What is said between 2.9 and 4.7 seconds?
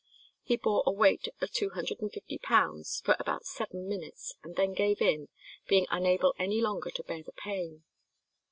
for about seven minutes, and